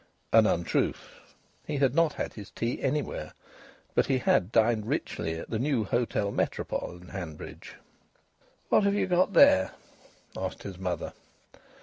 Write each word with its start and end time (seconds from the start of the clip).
An 0.33 0.47
untruth! 0.47 1.19
He 1.67 1.77
had 1.77 1.93
not 1.93 2.13
had 2.13 2.33
his 2.33 2.49
tea 2.49 2.81
anywhere. 2.81 3.33
But 3.93 4.07
he 4.07 4.17
had 4.17 4.51
dined 4.51 4.87
richly 4.87 5.35
at 5.35 5.51
the 5.51 5.59
new 5.59 5.85
Hôtel 5.85 6.33
Métropole, 6.33 7.11
Hanbridge. 7.11 7.75
"What 8.69 8.83
have 8.83 8.95
ye 8.95 9.05
got 9.05 9.33
there?" 9.33 9.73
asked 10.35 10.63
his 10.63 10.79
mother. 10.79 11.13